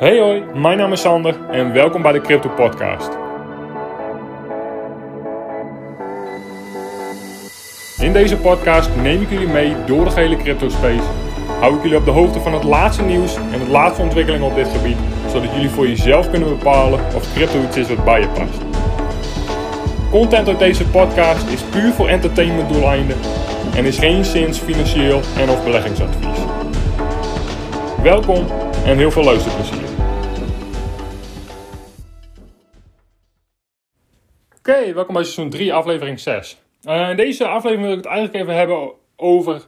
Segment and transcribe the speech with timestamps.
[0.00, 3.08] Hey hoi, mijn naam is Sander en welkom bij de Crypto Podcast.
[7.98, 11.08] In deze podcast neem ik jullie mee door de gehele crypto space.
[11.60, 14.54] Hou ik jullie op de hoogte van het laatste nieuws en de laatste ontwikkelingen op
[14.54, 14.96] dit gebied,
[15.30, 18.60] zodat jullie voor jezelf kunnen bepalen of crypto iets is wat bij je past.
[20.10, 23.16] Content uit deze podcast is puur voor entertainment doeleinden
[23.76, 26.38] en is geen zins financieel en of beleggingsadvies.
[28.02, 28.46] Welkom
[28.84, 29.89] en heel veel luisterplezier.
[34.70, 36.62] Oké, welkom bij seizoen 3, aflevering 6.
[36.82, 39.66] Uh, in deze aflevering wil ik het eigenlijk even hebben over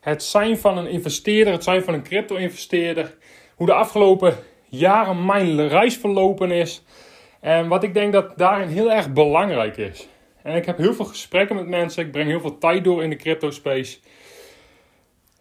[0.00, 3.16] het zijn van een investeerder, het zijn van een crypto-investeerder.
[3.54, 4.36] Hoe de afgelopen
[4.68, 6.84] jaren mijn reis verlopen is.
[7.40, 10.08] En wat ik denk dat daarin heel erg belangrijk is.
[10.42, 13.10] En ik heb heel veel gesprekken met mensen, ik breng heel veel tijd door in
[13.10, 13.98] de crypto space.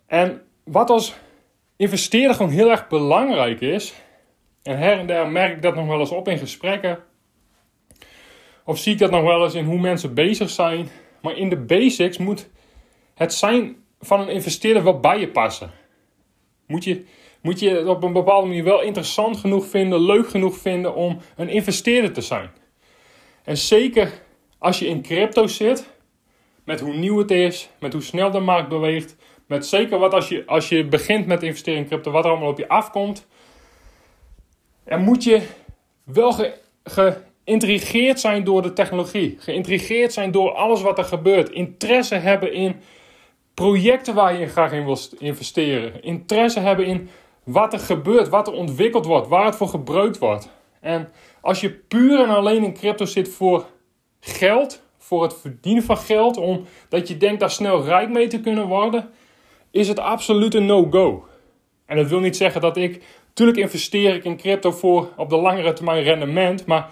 [0.08, 1.16] En wat als
[1.78, 3.94] investeerder gewoon heel erg belangrijk is.
[4.64, 7.00] En her en der merk ik dat nog wel eens op in gesprekken.
[8.68, 10.90] Of zie ik dat nog wel eens in hoe mensen bezig zijn.
[11.22, 12.50] Maar in de basics moet
[13.14, 15.72] het zijn van een investeerder wel bij je passen.
[16.66, 17.06] Moet je,
[17.42, 21.18] moet je het op een bepaalde manier wel interessant genoeg vinden, leuk genoeg vinden om
[21.36, 22.50] een investeerder te zijn.
[23.44, 24.22] En zeker
[24.58, 25.90] als je in crypto zit,
[26.64, 30.30] met hoe nieuw het is, met hoe snel de markt beweegt, met zeker wat als
[30.30, 33.28] je, als je begint met investeren in crypto, wat er allemaal op je afkomt.
[34.84, 35.42] En moet je
[36.04, 36.32] wel
[36.84, 39.36] ge, geïntrigeerd zijn door de technologie.
[39.40, 41.50] Geïntrigeerd zijn door alles wat er gebeurt.
[41.50, 42.76] Interesse hebben in
[43.54, 46.04] projecten waar je graag in wil investeren.
[46.04, 47.10] Interesse hebben in
[47.44, 50.50] wat er gebeurt, wat er ontwikkeld wordt, waar het voor gebruikt wordt.
[50.80, 51.10] En
[51.42, 53.66] als je puur en alleen in crypto zit voor
[54.20, 58.68] geld, voor het verdienen van geld, omdat je denkt daar snel rijk mee te kunnen
[58.68, 59.10] worden,
[59.72, 61.26] is het absoluut een no-go.
[61.86, 63.04] En dat wil niet zeggen dat ik.
[63.34, 66.66] Tuurlijk investeer ik in crypto voor op de langere termijn rendement.
[66.66, 66.90] Maar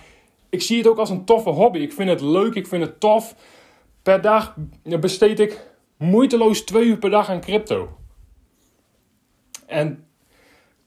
[0.55, 1.79] ik zie het ook als een toffe hobby.
[1.79, 3.35] Ik vind het leuk, ik vind het tof.
[4.01, 7.89] Per dag besteed ik moeiteloos twee uur per dag aan crypto.
[9.65, 10.07] En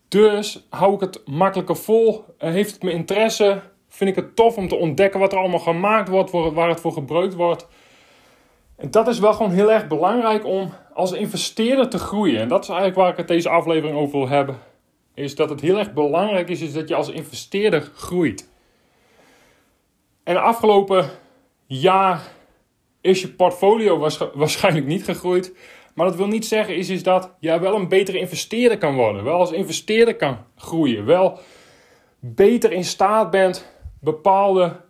[0.09, 2.25] dus hou ik het makkelijker vol.
[2.39, 3.63] Heeft het mijn interesse?
[3.89, 6.93] Vind ik het tof om te ontdekken wat er allemaal gemaakt wordt, waar het voor
[6.93, 7.67] gebruikt wordt.
[8.77, 12.41] En dat is wel gewoon heel erg belangrijk om als investeerder te groeien.
[12.41, 14.59] En dat is eigenlijk waar ik het deze aflevering over wil hebben.
[15.15, 18.49] Is dat het heel erg belangrijk is, is dat je als investeerder groeit.
[20.29, 21.11] En de afgelopen
[21.67, 22.23] jaar
[23.01, 25.57] is je portfolio waarschijnlijk niet gegroeid.
[25.95, 29.25] Maar dat wil niet zeggen is, is dat je wel een betere investeerder kan worden.
[29.25, 31.05] Wel als investeerder kan groeien.
[31.05, 31.39] Wel
[32.21, 34.81] beter in staat bent bepaalde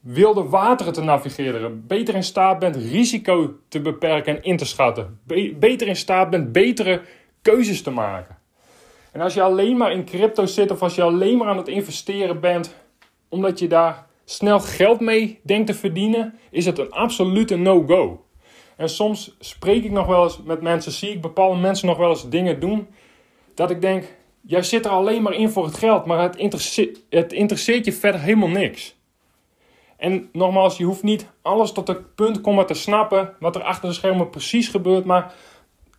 [0.00, 1.86] wilde wateren te navigeren.
[1.86, 5.20] Beter in staat bent risico te beperken en in te schatten.
[5.58, 7.00] beter in staat bent betere
[7.42, 8.38] keuzes te maken.
[9.12, 11.68] En als je alleen maar in crypto zit of als je alleen maar aan het
[11.68, 12.74] investeren bent
[13.28, 18.24] omdat je daar snel geld mee denkt te verdienen, is het een absolute no-go.
[18.76, 22.08] En soms spreek ik nog wel eens met mensen, zie ik bepaalde mensen nog wel
[22.08, 22.86] eens dingen doen,
[23.54, 26.36] dat ik denk, jij zit er alleen maar in voor het geld, maar het
[27.32, 28.96] interesseert, je verder helemaal niks.
[29.96, 33.88] En nogmaals, je hoeft niet alles tot het punt komen te snappen wat er achter
[33.88, 35.04] de schermen precies gebeurt.
[35.04, 35.34] Maar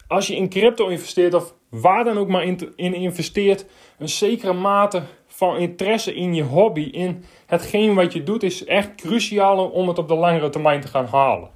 [0.08, 3.66] als je in crypto investeert of waar dan ook maar in investeert,
[3.98, 5.04] een zekere mate
[5.36, 9.98] van interesse in je hobby, in hetgeen wat je doet, is echt cruciaal om het
[9.98, 11.50] op de langere termijn te gaan halen.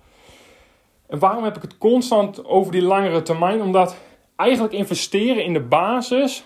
[1.07, 3.61] En waarom heb ik het constant over die langere termijn?
[3.61, 3.95] Omdat
[4.35, 6.43] eigenlijk investeren in de basis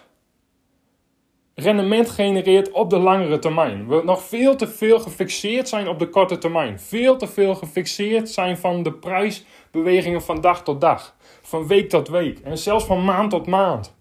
[1.55, 3.87] rendement genereert op de langere termijn.
[3.87, 6.79] We nog veel te veel gefixeerd zijn op de korte termijn.
[6.79, 11.15] Veel te veel gefixeerd zijn van de prijsbewegingen van dag tot dag.
[11.41, 12.39] Van week tot week.
[12.39, 13.95] En zelfs van maand tot maand.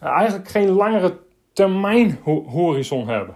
[0.00, 1.18] Eigenlijk geen langere
[1.54, 3.34] termijn horizon hebben.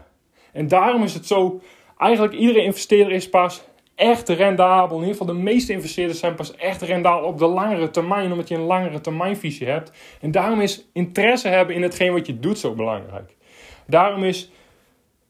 [0.52, 1.60] En daarom is het zo,
[1.98, 3.62] eigenlijk iedere investeerder is pas
[3.94, 4.96] echt rendabel.
[4.96, 8.32] In ieder geval de meeste investeerders zijn pas echt rendabel op de langere termijn.
[8.32, 9.92] Omdat je een langere termijnvisie hebt.
[10.20, 13.36] En daarom is interesse hebben in hetgeen wat je doet zo belangrijk.
[13.86, 14.50] Daarom is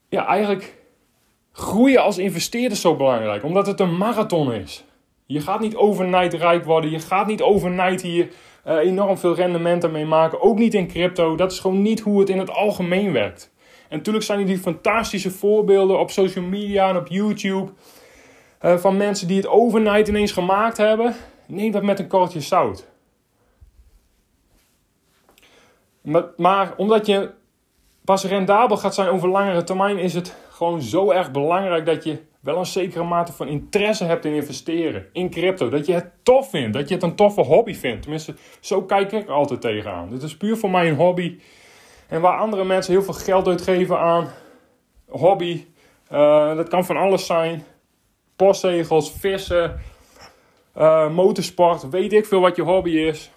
[0.09, 0.79] ja, eigenlijk
[1.53, 3.45] groeien als investeerder zo belangrijk.
[3.45, 4.85] Omdat het een marathon is.
[5.31, 6.91] Je gaat niet overnight rijk worden.
[6.91, 8.29] Je gaat niet overnight hier
[8.67, 10.41] uh, enorm veel rendementen mee maken.
[10.41, 11.37] Ook niet in crypto.
[11.37, 13.53] Dat is gewoon niet hoe het in het algemeen werkt.
[13.89, 17.73] En natuurlijk zijn er die fantastische voorbeelden op social media en op YouTube.
[18.63, 21.15] Uh, van mensen die het overnight ineens gemaakt hebben.
[21.47, 22.87] Neem dat met een kortje zout.
[26.01, 27.31] Maar, maar omdat je
[28.05, 32.28] pas rendabel gaat zijn over langere termijn, is het gewoon zo erg belangrijk dat je
[32.49, 35.07] wel een zekere mate van interesse hebt in investeren.
[35.13, 35.69] In crypto.
[35.69, 36.73] Dat je het tof vindt.
[36.73, 38.03] Dat je het een toffe hobby vindt.
[38.03, 40.09] Tenminste, zo kijk ik altijd tegenaan.
[40.09, 41.39] Dit is puur voor mij een hobby.
[42.09, 44.29] En waar andere mensen heel veel geld uitgeven aan
[45.09, 45.65] hobby,
[46.13, 47.65] uh, dat kan van alles zijn.
[48.37, 49.81] Postzegels, vissen,
[50.77, 53.31] uh, motorsport, weet ik veel wat je hobby is.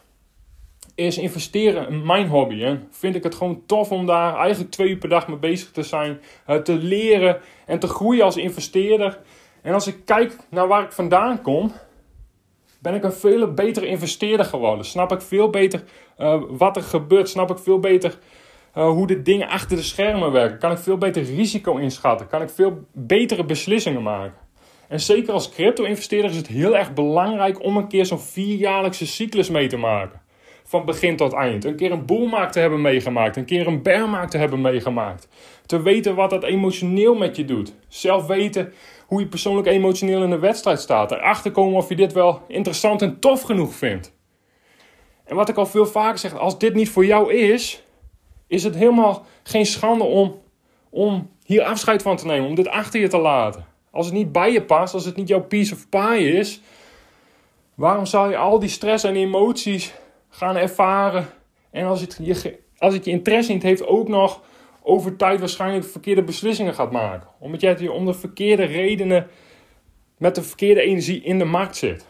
[0.96, 2.60] Is investeren in mijn hobby.
[2.60, 2.78] Hè.
[2.92, 5.84] Vind ik het gewoon tof om daar eigenlijk twee uur per dag mee bezig te
[5.84, 6.20] zijn.
[6.48, 9.20] Uh, te leren en te groeien als investeerder.
[9.62, 11.72] En als ik kijk naar waar ik vandaan kom,
[12.80, 14.86] ben ik een veel betere investeerder geworden.
[14.86, 15.84] Snap ik veel beter
[16.18, 17.30] uh, wat er gebeurt.
[17.30, 18.18] Snap ik veel beter
[18.78, 20.60] uh, hoe de dingen achter de schermen werken.
[20.60, 22.28] Kan ik veel beter risico inschatten.
[22.28, 24.40] Kan ik veel betere beslissingen maken.
[24.88, 29.50] En zeker als crypto-investeerder is het heel erg belangrijk om een keer zo'n vierjaarlijkse cyclus
[29.50, 30.22] mee te maken.
[30.72, 31.66] Van begin tot eind.
[31.66, 33.36] Een keer een boelmaak te hebben meegemaakt.
[33.36, 35.28] Een keer een bearmaak te hebben meegemaakt.
[35.66, 37.74] Te weten wat dat emotioneel met je doet.
[37.88, 38.74] Zelf weten
[39.08, 41.12] hoe je persoonlijk emotioneel in de wedstrijd staat.
[41.12, 44.14] Erachter komen of je dit wel interessant en tof genoeg vindt.
[45.26, 47.84] En wat ik al veel vaker zeg, als dit niet voor jou is,
[48.48, 50.40] is het helemaal geen schande om,
[50.90, 53.66] om hier afscheid van te nemen, om dit achter je te laten.
[53.92, 56.62] Als het niet bij je past, als het niet jouw piece of pie is,
[57.76, 59.94] waarom zou je al die stress en emoties
[60.32, 61.26] gaan ervaren?
[61.72, 64.42] En als het je, als het je interesse niet heeft, ook nog
[64.84, 67.28] over tijd waarschijnlijk verkeerde beslissingen gaat maken.
[67.40, 69.28] Omdat jij om de verkeerde redenen
[70.18, 72.06] met de verkeerde energie in de markt zit.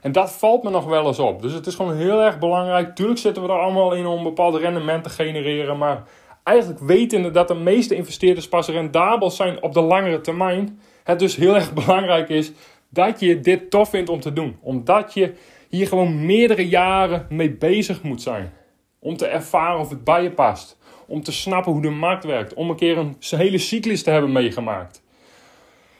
[0.00, 1.42] En dat valt me nog wel eens op.
[1.42, 2.94] Dus het is gewoon heel erg belangrijk.
[2.94, 5.78] Tuurlijk zitten we er allemaal in om een bepaald rendement te genereren.
[5.78, 6.02] Maar
[6.42, 10.80] eigenlijk wetende dat de meeste investeerders pas rendabel zijn op de langere termijn.
[11.04, 12.52] Het dus heel erg belangrijk is
[12.88, 14.58] dat je dit tof vindt om te doen.
[14.60, 15.34] Omdat je
[15.76, 18.52] hier gewoon meerdere jaren mee bezig moet zijn.
[18.98, 20.78] Om te ervaren of het bij je past.
[21.06, 22.54] Om te snappen hoe de markt werkt.
[22.54, 25.02] Om een keer een hele cyclus te hebben meegemaakt.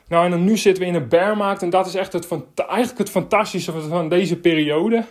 [0.09, 1.63] Nou, en dan nu zitten we in een bearmarkt.
[1.63, 5.05] En dat is echt het, eigenlijk het fantastische van deze periode.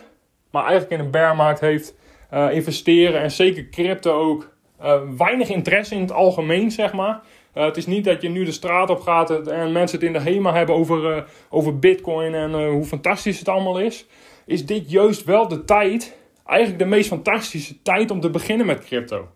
[0.50, 1.94] Maar eigenlijk in een bearmarkt heeft
[2.32, 4.50] uh, investeren en zeker crypto ook
[4.82, 7.20] uh, weinig interesse in het algemeen, zeg maar.
[7.54, 10.12] Uh, het is niet dat je nu de straat op gaat en mensen het in
[10.12, 14.06] de HEMA hebben over, over bitcoin en hoe fantastisch het allemaal is.
[14.46, 16.16] Is dit juist wel de tijd,
[16.46, 19.28] eigenlijk de meest fantastische tijd om te beginnen met crypto.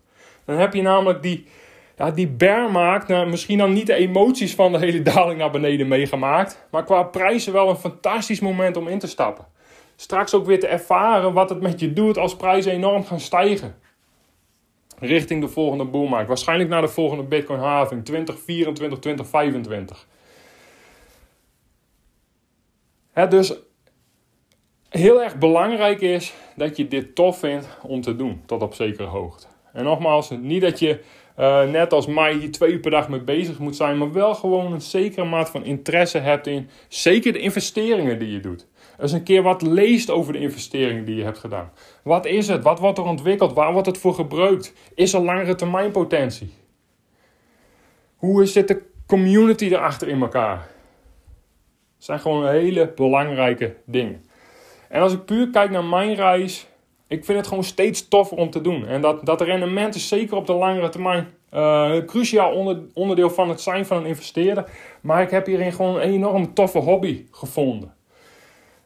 [0.45, 1.45] Dan heb je namelijk die,
[1.97, 2.71] ja, die bear
[3.07, 7.03] nou, misschien dan niet de emoties van de hele daling naar beneden meegemaakt, maar qua
[7.03, 9.45] prijzen wel een fantastisch moment om in te stappen.
[9.95, 13.75] Straks ook weer te ervaren wat het met je doet als prijzen enorm gaan stijgen.
[14.99, 16.27] Richting de volgende boelmarkt.
[16.27, 20.07] Waarschijnlijk naar de volgende Bitcoin halving 2024, 2025.
[23.11, 23.53] Het dus
[24.89, 29.07] heel erg belangrijk is dat je dit tof vindt om te doen, tot op zekere
[29.07, 29.47] hoogte.
[29.73, 30.99] En nogmaals, niet dat je
[31.39, 34.35] uh, net als mij hier twee uur per dag mee bezig moet zijn, maar wel
[34.35, 38.67] gewoon een zekere maat van interesse hebt in zeker de investeringen die je doet.
[38.99, 41.71] Eens een keer wat leest over de investeringen die je hebt gedaan.
[42.03, 42.63] Wat is het?
[42.63, 43.53] Wat wordt er ontwikkeld?
[43.53, 44.73] Waar wordt het voor gebruikt?
[44.95, 46.53] Is er langere termijn potentie?
[48.15, 50.57] Hoe zit de community erachter in elkaar?
[51.95, 54.25] Dat zijn gewoon hele belangrijke dingen.
[54.89, 56.67] En als ik puur kijk naar mijn reis,
[57.07, 58.87] ik vind het gewoon steeds toffer om te doen.
[58.87, 63.29] En dat, dat rendement is zeker op de langere termijn uh, een cruciaal onder, onderdeel
[63.29, 64.69] van het zijn van een investeerder.
[65.01, 67.95] Maar ik heb hierin gewoon een enorm toffe hobby gevonden.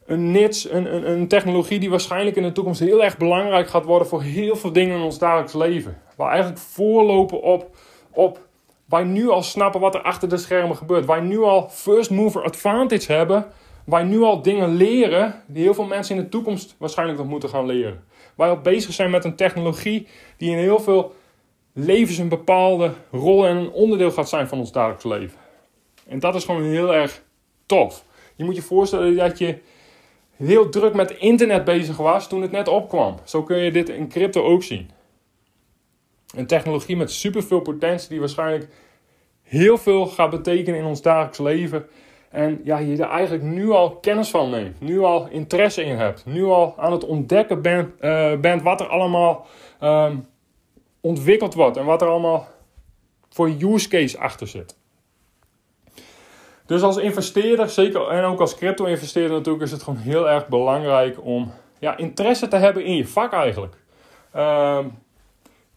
[0.05, 3.85] Een niche, een, een, een technologie die waarschijnlijk in de toekomst heel erg belangrijk gaat
[3.85, 6.01] worden voor heel veel dingen in ons dagelijks leven.
[6.15, 7.75] Waar eigenlijk voorlopen op,
[8.11, 8.39] op
[8.85, 11.05] wij nu al snappen wat er achter de schermen gebeurt.
[11.05, 13.45] Wij nu al first mover advantage hebben.
[13.91, 17.49] Wij nu al dingen leren die heel veel mensen in de toekomst waarschijnlijk nog moeten
[17.49, 18.03] gaan leren.
[18.35, 20.07] Wij al bezig zijn met een technologie
[20.37, 21.15] die in heel veel
[21.73, 25.39] levens een bepaalde rol en een onderdeel gaat zijn van ons dagelijks leven.
[26.07, 27.23] En dat is gewoon heel erg
[27.65, 28.05] tof.
[28.35, 29.57] Je moet je voorstellen dat je
[30.35, 33.15] heel druk met internet bezig was toen het net opkwam.
[33.23, 34.89] Zo kun je dit in crypto ook zien.
[36.35, 38.69] Een technologie met superveel potentie die waarschijnlijk
[39.41, 41.85] heel veel gaat betekenen in ons dagelijks leven.
[42.31, 44.81] En ja, je er eigenlijk nu al kennis van neemt.
[44.81, 46.25] Nu al interesse in hebt.
[46.25, 49.45] Nu al aan het ontdekken bent, uh, bent wat er allemaal
[49.83, 50.27] um,
[51.01, 51.77] ontwikkeld wordt.
[51.77, 52.47] En wat er allemaal
[53.29, 54.77] voor use case achter zit.
[56.65, 61.25] Dus als investeerder, zeker en ook als crypto-investeerder natuurlijk, is het gewoon heel erg belangrijk
[61.25, 63.75] om ja, interesse te hebben in je vak eigenlijk.
[64.35, 64.79] Uh,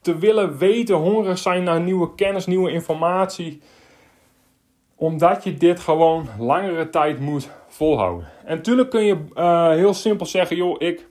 [0.01, 3.63] te willen weten, hongerig zijn naar nieuwe kennis, nieuwe informatie.
[4.97, 8.29] Omdat je dit gewoon langere tijd moet volhouden.
[8.45, 11.07] En natuurlijk kun je uh, heel simpel zeggen, joh, ik,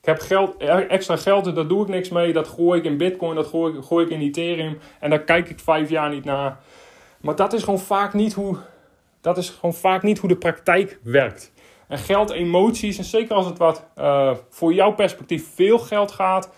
[0.00, 0.56] ik heb geld,
[0.88, 2.32] extra geld, daar doe ik niks mee.
[2.32, 4.78] Dat gooi ik in bitcoin, dat gooi, gooi ik in ethereum.
[5.00, 6.58] En daar kijk ik vijf jaar niet naar.
[7.20, 8.56] Maar dat is gewoon vaak niet hoe,
[9.20, 11.52] dat is gewoon vaak niet hoe de praktijk werkt.
[11.88, 16.50] En geld, emoties, en zeker als het wat uh, voor jouw perspectief veel geld gaat,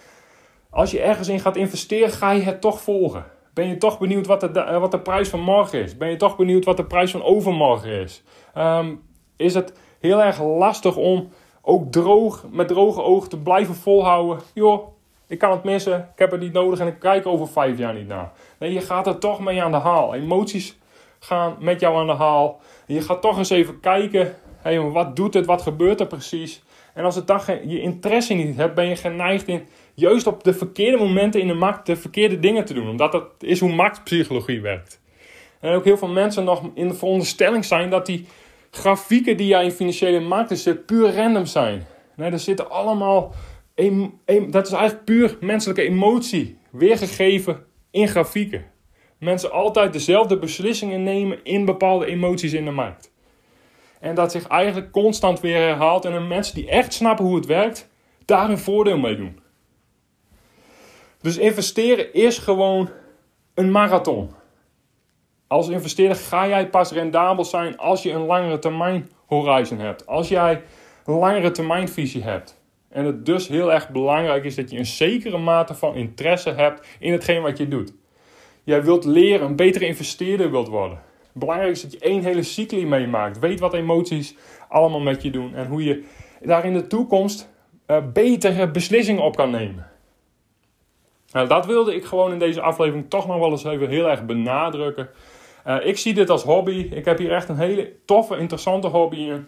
[0.71, 3.25] als je ergens in gaat investeren, ga je het toch volgen.
[3.55, 5.97] Ben je toch benieuwd wat de, wat de prijs van morgen is?
[5.97, 8.23] Ben je toch benieuwd wat de prijs van overmorgen is?
[8.59, 9.03] Um,
[9.37, 11.29] is het heel erg lastig om
[11.63, 14.43] ook droog, met droge ogen te blijven volhouden?
[14.55, 14.89] Joh,
[15.27, 17.95] ik kan het missen, ik heb het niet nodig en ik kijk over vijf jaar
[17.95, 18.33] niet naar.
[18.59, 20.15] Nee, je gaat er toch mee aan de haal.
[20.15, 20.79] Emoties
[21.19, 22.61] gaan met jou aan de haal.
[22.87, 26.63] Je gaat toch eens even kijken, hey, wat doet het, wat gebeurt er precies?
[26.95, 30.55] En als het dan je interesse niet hebt, ben je geneigd in juist op de
[30.55, 32.89] verkeerde momenten in de markt de verkeerde dingen te doen.
[32.89, 35.01] Omdat dat is hoe marktpsychologie werkt.
[35.61, 38.27] En ook heel veel mensen nog in de veronderstelling zijn dat die
[38.71, 41.87] grafieken die jij in financiële markten zet puur random zijn.
[42.17, 43.35] Nee, er zitten allemaal,
[44.51, 48.65] dat is eigenlijk puur menselijke emotie, weergegeven in grafieken.
[49.19, 53.13] Mensen altijd dezelfde beslissingen nemen in bepaalde emoties in de markt.
[54.05, 56.05] En dat zich eigenlijk constant weer herhaalt.
[56.05, 57.89] En de mensen die echt snappen hoe het werkt,
[58.25, 59.41] daar een voordeel mee doen.
[61.21, 62.91] Dus investeren is gewoon
[63.55, 64.31] een marathon.
[65.47, 70.07] Als investeerder ga jij pas rendabel zijn als je een langere termijn horizon hebt.
[70.07, 70.63] Als jij
[71.05, 72.61] een langere termijnvisie hebt.
[72.89, 76.87] En het dus heel erg belangrijk is dat je een zekere mate van interesse hebt
[76.99, 77.93] in hetgeen wat je doet.
[78.65, 81.13] Jij wilt leren, een betere investeerder wilt worden.
[81.35, 83.39] Belangrijk is dat je één hele cycli meemaakt.
[83.39, 84.37] Weet wat emoties
[84.69, 85.55] allemaal met je doen.
[85.55, 86.05] En hoe je
[86.43, 87.53] daar in de toekomst
[87.87, 89.87] uh, betere beslissingen op kan nemen.
[91.33, 94.25] Nou, dat wilde ik gewoon in deze aflevering toch nog wel eens even heel erg
[94.25, 95.09] benadrukken.
[95.67, 96.89] Uh, ik zie dit als hobby.
[96.91, 99.47] Ik heb hier echt een hele toffe, interessante hobby in.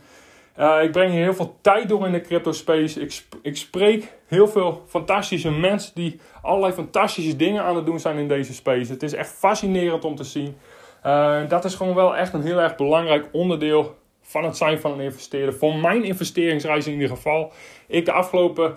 [0.58, 3.00] Uh, ik breng hier heel veel tijd door in de crypto space.
[3.00, 8.18] Ik, ik spreek heel veel fantastische mensen die allerlei fantastische dingen aan het doen zijn
[8.18, 8.92] in deze space.
[8.92, 10.56] Het is echt fascinerend om te zien.
[11.06, 14.92] Uh, dat is gewoon wel echt een heel erg belangrijk onderdeel van het zijn van
[14.92, 15.54] een investeerder.
[15.54, 17.52] Voor mijn investeringsreis in ieder geval.
[17.86, 18.76] Ik de afgelopen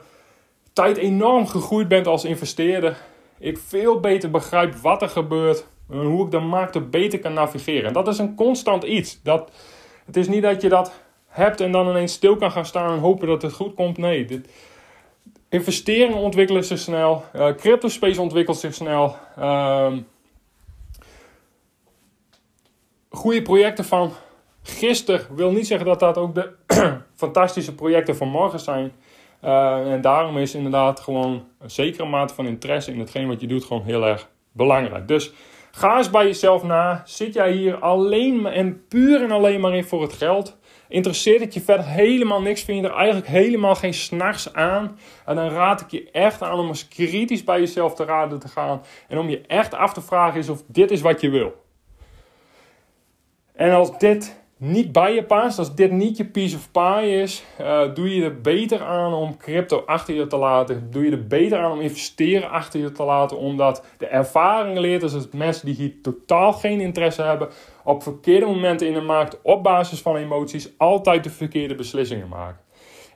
[0.74, 2.98] tijd enorm gegroeid ben als investeerder.
[3.39, 5.65] Ik veel beter begrijp wat er gebeurt.
[5.89, 7.88] En hoe ik de markt beter kan navigeren.
[7.88, 9.19] En dat is een constant iets.
[9.24, 9.51] Dat,
[10.05, 10.93] het is niet dat je dat
[11.27, 13.98] hebt en dan ineens stil kan gaan staan en hopen dat het goed komt.
[13.98, 14.50] Nee, dit,
[15.50, 17.24] investeringen ontwikkelen zich snel.
[17.36, 19.15] Uh, crypto space ontwikkelt zich snel.
[19.39, 19.93] Uh,
[23.19, 24.11] goede projecten van
[24.61, 26.51] gisteren wil niet zeggen dat dat ook de
[27.15, 28.91] fantastische projecten van morgen zijn.
[29.43, 33.47] Uh, en daarom is inderdaad gewoon een zekere mate van interesse in hetgeen wat je
[33.47, 35.07] doet gewoon heel erg belangrijk.
[35.07, 35.31] Dus
[35.71, 37.01] ga eens bij jezelf na.
[37.05, 40.57] Zit jij hier alleen en puur en alleen maar in voor het geld?
[40.88, 42.63] Interesseert het je verder helemaal niks?
[42.63, 44.99] Vind je er eigenlijk helemaal geen s'nachts aan?
[45.25, 48.47] En dan raad ik je echt aan om eens kritisch bij jezelf te raden te
[48.47, 48.81] gaan.
[49.07, 51.67] En om je echt af te vragen is of dit is wat je wil.
[53.60, 57.44] En als dit niet bij je past, als dit niet je piece of pie is,
[57.62, 60.92] uh, doe je er beter aan om crypto achter je te laten.
[60.92, 65.01] Doe je er beter aan om investeren achter je te laten, omdat de ervaring leert
[65.01, 67.50] dus dat mensen die hier totaal geen interesse hebben,
[67.84, 72.62] op verkeerde momenten in de markt, op basis van emoties, altijd de verkeerde beslissingen maken.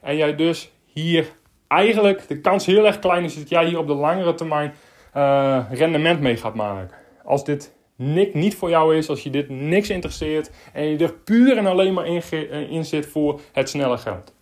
[0.02, 1.32] En jij dus hier
[1.68, 4.74] eigenlijk, de kans heel erg klein is dat jij hier op de langere termijn
[5.16, 6.96] uh, rendement mee gaat maken.
[7.24, 11.12] Als dit Nick niet voor jou is, als je dit niks interesseert en je er
[11.12, 14.32] puur en alleen maar in, eh, zit voor het snelle geld.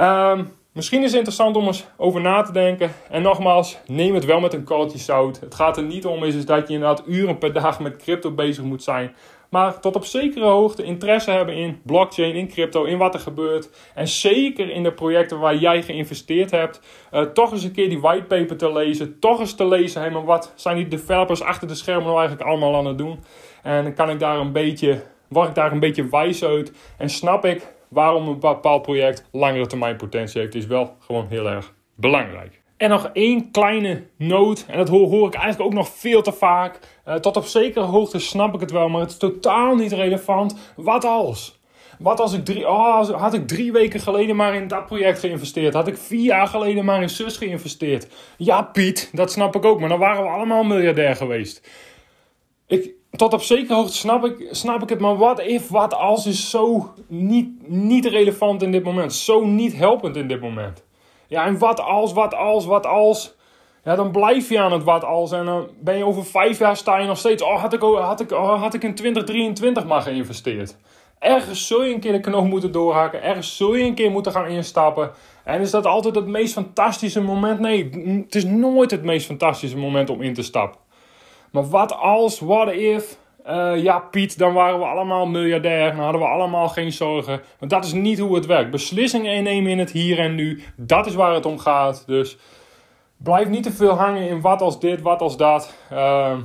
[0.00, 2.92] Um, misschien is het interessant om eens over na te denken.
[3.10, 5.40] En nogmaals, neem het wel met een korreltje zout.
[5.40, 8.64] Het gaat er niet om is dat je inderdaad uren per dag met crypto bezig
[8.64, 9.14] moet zijn.
[9.48, 13.70] Maar tot op zekere hoogte interesse hebben in blockchain, in crypto, in wat er gebeurt.
[13.94, 16.80] En zeker in de projecten waar jij geïnvesteerd hebt.
[17.12, 19.18] Uh, toch eens een keer die whitepaper te lezen.
[19.18, 22.48] Toch eens te lezen, hey, maar wat zijn die developers achter de schermen nou eigenlijk
[22.48, 23.18] allemaal aan het doen.
[23.62, 26.72] En dan kan ik daar een beetje, word ik daar een beetje wijs uit.
[26.98, 30.54] En snap ik waarom een bepaald project langere termijn potentie heeft.
[30.54, 32.60] Is wel gewoon heel erg belangrijk.
[32.78, 36.32] En nog één kleine noot, en dat hoor, hoor ik eigenlijk ook nog veel te
[36.32, 36.78] vaak.
[37.08, 40.56] Uh, tot op zekere hoogte snap ik het wel, maar het is totaal niet relevant.
[40.76, 41.58] Wat als?
[41.98, 45.74] Wat als ik drie, oh, had ik drie weken geleden maar in dat project geïnvesteerd?
[45.74, 48.08] Had ik vier jaar geleden maar in zus geïnvesteerd?
[48.36, 51.68] Ja, Piet, dat snap ik ook, maar dan waren we allemaal miljardair geweest.
[52.66, 56.26] Ik, tot op zekere hoogte snap ik, snap ik het, maar wat if, wat als
[56.26, 59.12] is zo niet, niet relevant in dit moment.
[59.14, 60.86] Zo niet helpend in dit moment.
[61.28, 63.36] Ja, en wat als, wat als, wat als.
[63.84, 65.32] Ja, dan blijf je aan het wat als.
[65.32, 67.42] En dan ben je over vijf jaar sta je nog steeds.
[67.42, 70.76] Oh, had ik, had ik, oh, had ik in 2023 maar geïnvesteerd.
[71.18, 73.22] Ergens zul je een keer de knoop moeten doorhaken.
[73.22, 75.10] Ergens zul je een keer moeten gaan instappen.
[75.44, 77.60] En is dat altijd het meest fantastische moment?
[77.60, 77.90] Nee,
[78.24, 80.80] het is nooit het meest fantastische moment om in te stappen.
[81.50, 85.90] Maar wat als, what if, uh, ja, Piet, dan waren we allemaal miljardair.
[85.90, 87.40] Dan hadden we allemaal geen zorgen.
[87.60, 88.70] Maar dat is niet hoe het werkt.
[88.70, 90.62] Beslissingen innemen in het hier en nu.
[90.76, 92.06] Dat is waar het om gaat.
[92.06, 92.38] Dus
[93.18, 95.74] Blijf niet te veel hangen in wat als dit, wat als dat.
[95.92, 96.38] Uh,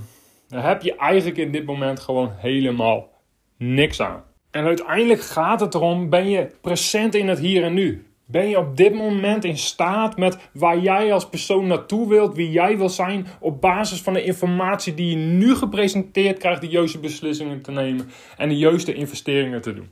[0.50, 3.10] heb je eigenlijk in dit moment gewoon helemaal
[3.58, 4.24] niks aan.
[4.52, 8.13] En uiteindelijk gaat het erom, ben je present in het hier en nu?
[8.34, 12.52] Ben je op dit moment in staat met waar jij als persoon naartoe wilt, wie
[12.52, 17.00] jij wil zijn, op basis van de informatie die je nu gepresenteerd krijgt, de juiste
[17.00, 19.90] beslissingen te nemen en de juiste investeringen te doen?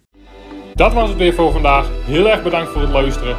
[0.76, 1.90] Dat was het weer voor vandaag.
[2.06, 3.36] Heel erg bedankt voor het luisteren.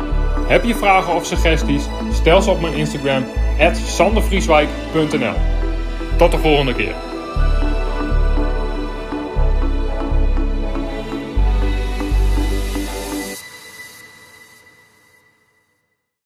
[0.49, 1.85] Heb je vragen of suggesties?
[2.13, 3.25] Stel ze op mijn Instagram,
[3.73, 5.35] sandervrieswijk.nl.
[6.17, 7.12] Tot de volgende keer.